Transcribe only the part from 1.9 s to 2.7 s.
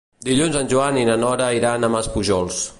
Maspujols.